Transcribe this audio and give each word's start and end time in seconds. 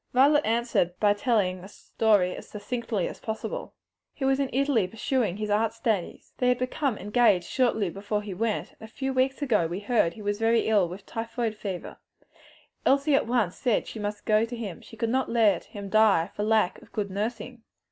Violet 0.13 0.43
answered 0.47 0.99
by 0.99 1.13
telling 1.13 1.61
the 1.61 1.67
story 1.67 2.35
as 2.35 2.47
succinctly 2.47 3.07
as 3.07 3.19
possible. 3.19 3.75
"He 4.15 4.25
was 4.25 4.39
in 4.39 4.49
Italy 4.51 4.87
pursuing 4.87 5.37
his 5.37 5.51
art 5.51 5.73
studies," 5.73 6.15
she 6.15 6.23
said. 6.23 6.33
"They 6.39 6.47
had 6.49 6.57
become 6.57 6.97
engaged 6.97 7.45
shortly 7.47 7.87
before 7.91 8.23
he 8.23 8.33
went, 8.33 8.69
and 8.71 8.81
a 8.81 8.91
few 8.91 9.13
weeks 9.13 9.43
ago 9.43 9.67
we 9.67 9.79
heard 9.79 10.13
he 10.15 10.23
was 10.23 10.39
very 10.39 10.61
ill 10.61 10.89
with 10.89 11.05
typhoid 11.05 11.53
fever. 11.53 11.97
Elsie 12.83 13.13
at 13.13 13.27
once 13.27 13.55
said 13.55 13.85
she 13.85 13.99
must 13.99 14.25
go 14.25 14.43
to 14.43 14.55
him, 14.55 14.81
she 14.81 14.97
could 14.97 15.11
not 15.11 15.29
let 15.29 15.65
him 15.65 15.87
die 15.87 16.31
for 16.35 16.41
lack 16.41 16.81
of 16.81 16.91
good 16.91 17.11
nursing. 17.11 17.61